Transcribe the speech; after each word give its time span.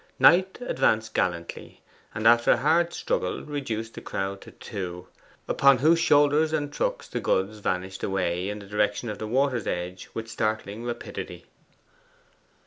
Knight 0.17 0.57
advanced 0.61 1.13
gallantly, 1.13 1.79
and 2.15 2.27
after 2.27 2.49
a 2.53 2.57
hard 2.57 2.91
struggle 2.91 3.43
reduced 3.43 3.93
the 3.93 4.01
crowd 4.01 4.41
to 4.41 4.49
two, 4.49 5.05
upon 5.47 5.77
whose 5.77 5.99
shoulders 5.99 6.53
and 6.53 6.73
trucks 6.73 7.07
the 7.07 7.19
goods 7.19 7.59
vanished 7.59 8.01
away 8.03 8.49
in 8.49 8.57
the 8.57 8.65
direction 8.65 9.09
of 9.11 9.19
the 9.19 9.27
water's 9.27 9.67
edge 9.67 10.09
with 10.15 10.27
startling 10.27 10.83
rapidity. 10.83 11.45